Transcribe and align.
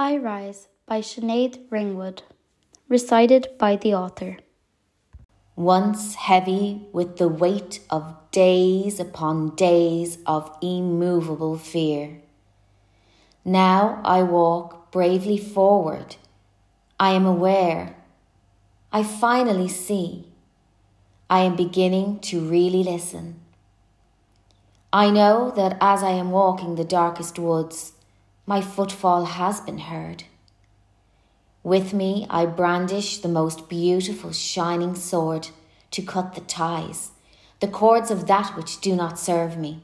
I 0.00 0.16
Rise 0.16 0.68
by 0.86 1.00
Sinead 1.00 1.58
Ringwood, 1.70 2.22
recited 2.88 3.48
by 3.58 3.74
the 3.74 3.94
author. 3.96 4.36
Once 5.56 6.14
heavy 6.14 6.86
with 6.92 7.16
the 7.16 7.26
weight 7.26 7.80
of 7.90 8.14
days 8.30 9.00
upon 9.00 9.56
days 9.56 10.18
of 10.24 10.56
immovable 10.62 11.58
fear. 11.58 12.22
Now 13.44 14.00
I 14.04 14.22
walk 14.22 14.92
bravely 14.92 15.36
forward. 15.36 16.14
I 17.00 17.10
am 17.10 17.26
aware. 17.26 17.96
I 18.92 19.02
finally 19.02 19.66
see. 19.66 20.28
I 21.28 21.40
am 21.40 21.56
beginning 21.56 22.20
to 22.30 22.48
really 22.48 22.84
listen. 22.84 23.40
I 24.92 25.10
know 25.10 25.50
that 25.56 25.76
as 25.80 26.04
I 26.04 26.10
am 26.10 26.30
walking 26.30 26.76
the 26.76 26.84
darkest 26.84 27.36
woods, 27.36 27.94
my 28.48 28.62
footfall 28.62 29.26
has 29.26 29.60
been 29.60 29.76
heard. 29.76 30.24
With 31.62 31.92
me, 31.92 32.26
I 32.30 32.46
brandish 32.46 33.18
the 33.18 33.28
most 33.28 33.68
beautiful 33.68 34.32
shining 34.32 34.94
sword 34.94 35.50
to 35.90 36.00
cut 36.00 36.34
the 36.34 36.40
ties, 36.40 37.10
the 37.60 37.68
cords 37.68 38.10
of 38.10 38.26
that 38.26 38.56
which 38.56 38.80
do 38.80 38.96
not 38.96 39.18
serve 39.18 39.58
me. 39.58 39.82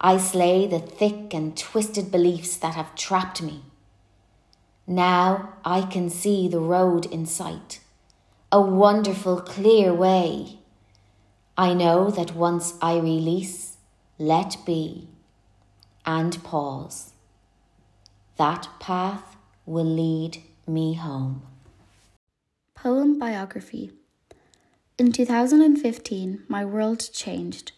I 0.00 0.16
slay 0.16 0.66
the 0.66 0.78
thick 0.78 1.34
and 1.34 1.54
twisted 1.54 2.10
beliefs 2.10 2.56
that 2.56 2.74
have 2.74 2.94
trapped 2.94 3.42
me. 3.42 3.64
Now 4.86 5.56
I 5.62 5.82
can 5.82 6.08
see 6.08 6.48
the 6.48 6.60
road 6.60 7.04
in 7.04 7.26
sight, 7.26 7.80
a 8.50 8.62
wonderful 8.62 9.42
clear 9.42 9.92
way. 9.92 10.60
I 11.58 11.74
know 11.74 12.10
that 12.10 12.34
once 12.34 12.78
I 12.80 12.96
release, 12.96 13.76
let 14.18 14.56
be, 14.64 15.08
and 16.06 16.42
pause 16.42 17.12
that 18.36 18.68
path 18.78 19.36
will 19.64 19.84
lead 19.84 20.42
me 20.66 20.94
home. 20.94 21.42
Poem 22.74 23.18
Biography 23.18 23.92
In 24.98 25.10
2015, 25.10 26.44
my 26.46 26.64
world 26.64 27.08
changed. 27.12 27.72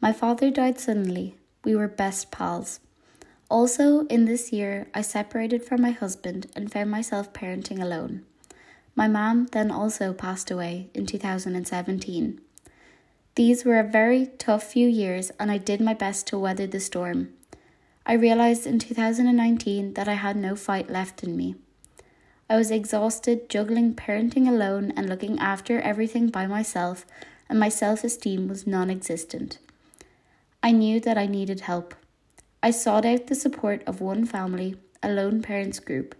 My 0.00 0.12
father 0.12 0.50
died 0.50 0.78
suddenly. 0.78 1.36
We 1.64 1.74
were 1.74 1.88
best 1.88 2.30
pals. 2.30 2.80
Also, 3.50 4.06
in 4.06 4.24
this 4.24 4.52
year, 4.52 4.88
I 4.94 5.02
separated 5.02 5.64
from 5.64 5.82
my 5.82 5.90
husband 5.90 6.46
and 6.54 6.70
found 6.70 6.90
myself 6.90 7.32
parenting 7.32 7.80
alone. 7.80 8.24
My 8.94 9.08
mom 9.08 9.46
then 9.46 9.70
also 9.70 10.12
passed 10.12 10.50
away 10.50 10.88
in 10.94 11.06
2017. 11.06 12.40
These 13.34 13.64
were 13.64 13.78
a 13.78 13.84
very 13.84 14.26
tough 14.38 14.64
few 14.64 14.88
years, 14.88 15.30
and 15.38 15.50
I 15.50 15.58
did 15.58 15.80
my 15.80 15.94
best 15.94 16.26
to 16.28 16.38
weather 16.38 16.66
the 16.66 16.80
storm. 16.80 17.34
I 18.08 18.12
realised 18.12 18.68
in 18.68 18.78
2019 18.78 19.94
that 19.94 20.06
I 20.06 20.14
had 20.14 20.36
no 20.36 20.54
fight 20.54 20.88
left 20.88 21.24
in 21.24 21.36
me. 21.36 21.56
I 22.48 22.54
was 22.56 22.70
exhausted 22.70 23.50
juggling 23.50 23.94
parenting 23.94 24.46
alone 24.46 24.92
and 24.96 25.08
looking 25.08 25.40
after 25.40 25.80
everything 25.80 26.28
by 26.28 26.46
myself, 26.46 27.04
and 27.48 27.58
my 27.58 27.68
self 27.68 28.04
esteem 28.04 28.46
was 28.46 28.64
non 28.64 28.90
existent. 28.90 29.58
I 30.62 30.70
knew 30.70 31.00
that 31.00 31.18
I 31.18 31.26
needed 31.26 31.62
help. 31.62 31.96
I 32.62 32.70
sought 32.70 33.04
out 33.04 33.26
the 33.26 33.34
support 33.34 33.82
of 33.88 34.00
one 34.00 34.24
family, 34.24 34.76
a 35.02 35.10
lone 35.10 35.42
parents 35.42 35.80
group, 35.80 36.14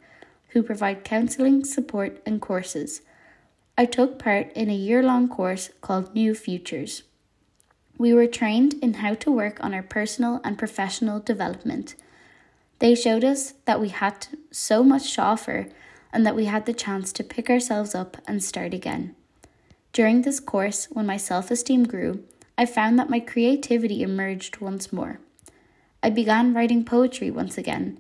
who 0.49 0.65
provide 0.65 1.05
counselling, 1.05 1.65
support, 1.65 2.21
and 2.27 2.41
courses. 2.41 3.03
I 3.79 3.85
took 3.85 4.19
part 4.19 4.53
in 4.55 4.71
a 4.71 4.75
year 4.75 5.05
long 5.05 5.29
course 5.29 5.71
called 5.83 6.15
New 6.17 6.35
Futures. 6.35 7.05
We 7.99 8.13
were 8.13 8.27
trained 8.27 8.75
in 8.83 8.95
how 8.95 9.15
to 9.15 9.31
work 9.31 9.63
on 9.65 9.73
our 9.73 9.83
personal 9.83 10.41
and 10.45 10.59
professional 10.59 11.19
development. 11.19 11.95
They 12.79 12.95
showed 12.95 13.25
us 13.25 13.55
that 13.65 13.81
we 13.81 13.89
had 13.89 14.29
so 14.51 14.85
much 14.85 15.15
to 15.15 15.23
offer 15.23 15.69
and 16.13 16.27
that 16.27 16.37
we 16.37 16.45
had 16.45 16.67
the 16.67 16.75
chance 16.75 17.11
to 17.15 17.25
pick 17.25 17.49
ourselves 17.49 17.95
up 17.95 18.19
and 18.29 18.43
start 18.43 18.75
again. 18.75 19.15
During 19.95 20.23
this 20.23 20.41
course, 20.41 20.89
when 20.93 21.07
my 21.07 21.17
self 21.17 21.51
esteem 21.51 21.85
grew, 21.85 22.23
I 22.59 22.67
found 22.67 22.99
that 22.99 23.09
my 23.09 23.21
creativity 23.21 24.03
emerged 24.03 24.61
once 24.61 24.93
more. 24.93 25.19
I 26.03 26.11
began 26.11 26.53
writing 26.53 26.85
poetry 26.85 27.31
once 27.31 27.57
again. 27.57 27.99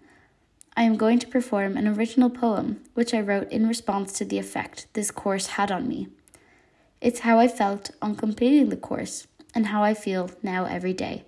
I 0.76 0.82
am 0.82 0.98
going 0.98 1.18
to 1.20 1.26
perform 1.26 1.78
an 1.78 1.88
original 1.88 2.28
poem 2.28 2.82
which 2.92 3.14
I 3.14 3.20
wrote 3.20 3.50
in 3.50 3.66
response 3.66 4.12
to 4.14 4.26
the 4.26 4.38
effect 4.38 4.88
this 4.92 5.10
course 5.10 5.46
had 5.46 5.72
on 5.72 5.88
me. 5.88 6.08
It's 7.00 7.20
how 7.20 7.38
I 7.38 7.48
felt 7.48 7.92
on 8.02 8.14
completing 8.14 8.68
the 8.68 8.76
course 8.76 9.26
and 9.56 9.68
how 9.68 9.82
I 9.82 9.94
feel 9.94 10.30
now 10.42 10.66
every 10.66 10.92
day. 10.92 11.24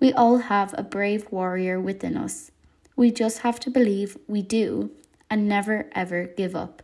We 0.00 0.12
all 0.14 0.38
have 0.38 0.74
a 0.76 0.82
brave 0.82 1.30
warrior 1.30 1.78
within 1.78 2.16
us. 2.16 2.50
We 2.96 3.10
just 3.10 3.40
have 3.40 3.60
to 3.60 3.70
believe 3.70 4.16
we 4.26 4.40
do 4.40 4.90
and 5.28 5.46
never 5.46 5.86
ever 5.92 6.24
give 6.24 6.56
up. 6.56 6.82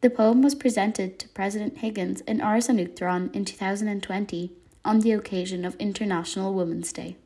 The 0.00 0.10
poem 0.10 0.42
was 0.42 0.56
presented 0.56 1.18
to 1.20 1.28
President 1.28 1.78
Higgins 1.78 2.22
in 2.22 2.40
an 2.40 3.30
in 3.32 3.44
2020 3.44 4.52
on 4.84 5.00
the 5.00 5.12
occasion 5.12 5.64
of 5.64 5.76
International 5.76 6.52
Women's 6.54 6.92
Day. 6.92 7.16